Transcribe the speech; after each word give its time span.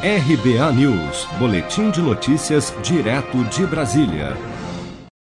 RBA 0.00 0.72
News, 0.74 1.26
Boletim 1.40 1.90
de 1.90 2.00
Notícias, 2.00 2.72
direto 2.84 3.42
de 3.46 3.66
Brasília. 3.66 4.36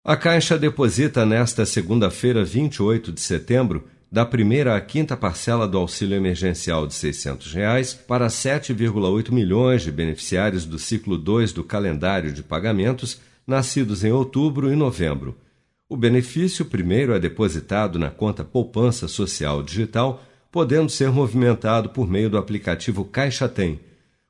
A 0.05 0.15
Caixa 0.15 0.59
deposita 0.59 1.25
nesta 1.25 1.65
segunda-feira, 1.65 2.45
28 2.45 3.11
de 3.11 3.19
setembro, 3.19 3.87
da 4.11 4.23
primeira 4.27 4.75
à 4.75 4.79
quinta 4.79 5.17
parcela 5.17 5.67
do 5.67 5.75
auxílio 5.79 6.15
emergencial 6.15 6.85
de 6.85 6.93
600 6.93 7.51
reais 7.51 7.95
para 7.95 8.27
7,8 8.27 9.31
milhões 9.31 9.81
de 9.81 9.91
beneficiários 9.91 10.65
do 10.65 10.77
ciclo 10.77 11.17
2 11.17 11.51
do 11.51 11.63
calendário 11.63 12.31
de 12.31 12.43
pagamentos 12.43 13.19
nascidos 13.47 14.03
em 14.03 14.11
outubro 14.11 14.71
e 14.71 14.75
novembro. 14.75 15.35
O 15.89 15.97
benefício 15.97 16.63
primeiro 16.63 17.15
é 17.15 17.19
depositado 17.19 17.97
na 17.97 18.11
conta 18.11 18.43
Poupança 18.43 19.07
Social 19.07 19.63
Digital, 19.63 20.23
podendo 20.51 20.91
ser 20.91 21.09
movimentado 21.09 21.89
por 21.89 22.07
meio 22.07 22.29
do 22.29 22.37
aplicativo 22.37 23.03
Caixa 23.03 23.49
Tem. 23.49 23.88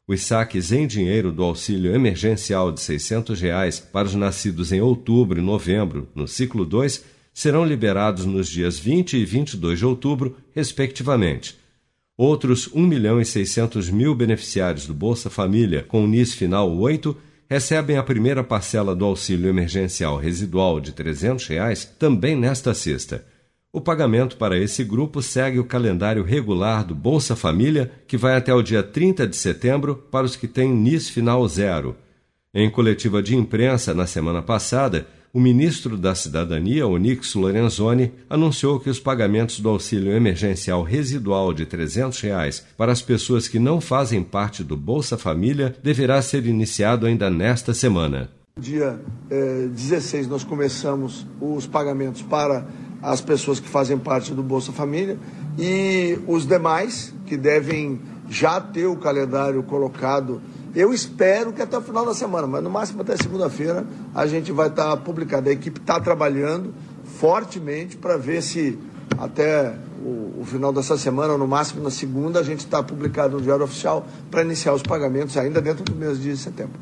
Os 0.10 0.24
saques 0.24 0.72
em 0.72 0.88
dinheiro 0.88 1.32
do 1.32 1.44
auxílio 1.44 1.94
emergencial 1.94 2.72
de 2.72 2.82
600 2.82 3.40
reais 3.40 3.80
para 3.80 4.08
os 4.08 4.16
nascidos 4.16 4.72
em 4.72 4.82
outubro 4.82 5.38
e 5.38 5.42
novembro, 5.44 6.10
no 6.16 6.28
ciclo 6.28 6.66
2, 6.66 7.06
serão 7.32 7.64
liberados 7.64 8.26
nos 8.26 8.50
dias 8.50 8.80
20 8.80 9.18
e 9.18 9.24
22 9.24 9.78
de 9.78 9.86
outubro, 9.86 10.36
respectivamente. 10.56 11.60
Outros 12.18 12.68
1 12.74 12.88
milhão 12.88 13.22
e 13.22 13.26
600 13.26 13.92
mil 13.92 14.16
beneficiários 14.16 14.88
do 14.88 14.96
Bolsa 14.96 15.30
Família 15.30 15.86
com 15.88 16.04
o 16.04 16.08
NIS 16.08 16.34
final 16.34 16.76
8 16.76 17.16
recebem 17.48 17.96
a 17.96 18.02
primeira 18.02 18.44
parcela 18.44 18.96
do 18.96 19.06
auxílio 19.06 19.48
emergencial 19.48 20.18
residual 20.18 20.80
de 20.80 20.92
300 20.92 21.46
reais 21.46 21.86
também 22.00 22.36
nesta 22.36 22.74
sexta. 22.74 23.24
O 23.72 23.80
pagamento 23.80 24.36
para 24.36 24.58
esse 24.58 24.84
grupo 24.84 25.22
segue 25.22 25.60
o 25.60 25.64
calendário 25.64 26.24
regular 26.24 26.84
do 26.84 26.96
Bolsa 26.96 27.36
Família, 27.36 27.92
que 28.08 28.18
vai 28.18 28.36
até 28.36 28.52
o 28.52 28.64
dia 28.64 28.82
30 28.82 29.28
de 29.28 29.36
setembro 29.36 29.96
para 29.96 30.26
os 30.26 30.36
que 30.36 30.48
têm 30.48 30.74
NIS 30.74 31.08
final 31.10 31.48
zero. 31.48 31.96
Em 32.52 32.68
coletiva 32.68 33.22
de 33.22 33.36
imprensa 33.36 33.94
na 33.94 34.08
semana 34.08 34.42
passada, 34.42 35.06
o 35.32 35.40
ministro 35.40 35.96
da 36.00 36.16
Cidadania, 36.16 36.88
Onix 36.88 37.36
Lorenzoni, 37.36 38.12
anunciou 38.28 38.80
que 38.80 38.90
os 38.90 39.00
pagamentos 39.00 39.60
do 39.60 39.70
auxílio 39.70 40.12
emergencial 40.14 40.82
residual 40.82 41.54
de 41.54 41.68
300 41.68 42.20
reais 42.22 42.66
para 42.76 42.92
as 42.92 43.04
pessoas 43.04 43.48
que 43.48 43.60
não 43.60 43.80
fazem 43.80 44.24
parte 44.24 44.64
do 44.64 44.76
Bolsa 44.76 45.16
Família 45.16 45.76
deverá 45.84 46.20
ser 46.24 46.48
iniciado 46.48 47.06
ainda 47.06 47.30
nesta 47.30 47.72
semana. 47.76 48.32
Dia 48.60 49.00
eh, 49.30 49.68
16 49.72 50.28
nós 50.28 50.44
começamos 50.44 51.28
os 51.40 51.68
pagamentos 51.68 52.24
para 52.24 52.68
as 53.02 53.22
pessoas 53.22 53.60
que 53.60 53.68
fazem 53.68 53.98
parte 53.98 54.34
do 54.34 54.44
Bolsa 54.44 54.72
Família 54.72 55.18
e 55.58 56.20
os 56.28 56.46
demais 56.46 57.14
que 57.26 57.38
devem 57.38 58.02
já 58.30 58.60
ter 58.62 58.86
o 58.86 58.96
calendário 58.96 59.64
colocado 59.64 60.42
eu 60.76 60.94
espero 60.94 61.52
que 61.52 61.62
até 61.62 61.78
o 61.78 61.82
final 61.82 62.06
da 62.06 62.14
semana, 62.14 62.46
mas 62.46 62.64
no 62.64 62.70
máximo 62.70 63.02
até 63.02 63.18
segunda-feira 63.18 63.86
a 64.14 64.28
gente 64.28 64.52
vai 64.52 64.68
estar 64.68 64.96
publicado. 64.98 65.50
A 65.50 65.52
equipe 65.52 65.80
está 65.80 66.00
trabalhando 66.00 66.74
fortemente 67.20 67.98
para 67.98 68.18
ver 68.18 68.42
se 68.42 68.78
até 69.18 69.76
o, 70.02 70.42
o, 70.42 70.46
final 70.46 70.72
dessa 70.72 70.98
semana, 70.98 71.34
ou 71.34 71.40
no 71.40 71.48
máximo 71.48 71.84
na 71.84 71.90
segunda, 71.90 72.40
a 72.40 72.44
gente 72.44 72.60
está 72.60 72.82
publicado 72.84 73.38
no 73.38 73.44
Diário 73.44 73.66
Oficial 73.66 74.08
para 74.30 74.44
iniciar 74.44 74.74
os 74.74 74.84
pagamentos 74.84 75.36
ainda 75.36 75.62
dentro 75.62 75.84
do 75.84 75.96
mês 75.96 76.22
de 76.22 76.38
setembro. 76.38 76.80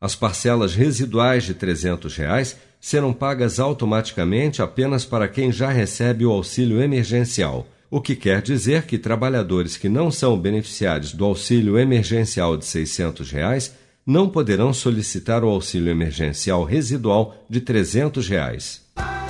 As 0.00 0.14
parcelas 0.14 0.74
residuais 0.74 1.44
de 1.44 1.54
300 1.54 2.16
reais 2.16 2.56
serão 2.86 3.12
pagas 3.12 3.58
automaticamente 3.58 4.62
apenas 4.62 5.04
para 5.04 5.26
quem 5.26 5.50
já 5.50 5.70
recebe 5.70 6.24
o 6.24 6.30
auxílio 6.30 6.80
emergencial 6.80 7.66
o 7.90 8.00
que 8.00 8.14
quer 8.14 8.40
dizer 8.40 8.84
que 8.84 8.96
trabalhadores 8.96 9.76
que 9.76 9.88
não 9.88 10.08
são 10.08 10.38
beneficiários 10.38 11.12
do 11.12 11.24
auxílio 11.24 11.76
emergencial 11.76 12.56
de 12.56 12.64
600 12.64 13.28
reais 13.32 13.74
não 14.06 14.28
poderão 14.28 14.72
solicitar 14.72 15.42
o 15.42 15.48
auxílio 15.48 15.90
emergencial 15.90 16.62
residual 16.62 17.44
de 17.50 17.60
300 17.60 18.28
reais. 18.28 18.85